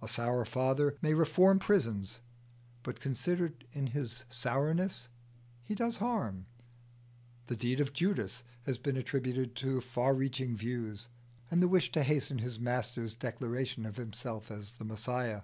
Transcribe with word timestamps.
A 0.00 0.08
sour 0.08 0.46
father 0.46 0.96
may 1.02 1.12
reform 1.12 1.58
prisons, 1.58 2.20
but 2.82 3.00
considered 3.00 3.66
in 3.72 3.88
his 3.88 4.24
sourness 4.30 5.08
he 5.62 5.74
does 5.74 5.98
harm. 5.98 6.46
The 7.48 7.56
deed 7.56 7.78
of 7.78 7.92
Judas 7.92 8.44
has 8.62 8.78
been 8.78 8.96
attributed 8.96 9.54
to 9.56 9.82
far 9.82 10.14
reaching 10.14 10.56
views, 10.56 11.08
and 11.50 11.62
the 11.62 11.68
wish 11.68 11.92
to 11.92 12.02
hasten 12.02 12.38
his 12.38 12.58
Master's 12.58 13.14
declaration 13.14 13.84
of 13.84 13.96
himself 13.96 14.50
as 14.50 14.72
the 14.72 14.86
Messiah. 14.86 15.42